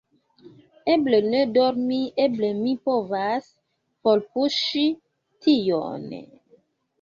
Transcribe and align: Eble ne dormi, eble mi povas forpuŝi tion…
Eble 0.93 1.17
ne 1.33 1.41
dormi, 1.57 1.99
eble 2.23 2.49
mi 2.61 2.73
povas 2.87 3.51
forpuŝi 4.09 4.87
tion… 5.45 6.11